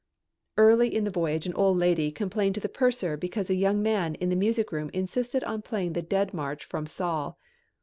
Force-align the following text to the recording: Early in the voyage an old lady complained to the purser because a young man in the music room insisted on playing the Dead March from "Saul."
Early 0.57 0.87
in 0.95 1.03
the 1.03 1.11
voyage 1.11 1.45
an 1.45 1.53
old 1.53 1.77
lady 1.77 2.11
complained 2.11 2.55
to 2.55 2.59
the 2.59 2.67
purser 2.67 3.15
because 3.17 3.51
a 3.51 3.53
young 3.53 3.83
man 3.83 4.15
in 4.15 4.29
the 4.29 4.35
music 4.35 4.71
room 4.71 4.89
insisted 4.95 5.43
on 5.43 5.61
playing 5.61 5.93
the 5.93 6.01
Dead 6.01 6.33
March 6.33 6.65
from 6.65 6.87
"Saul." 6.87 7.37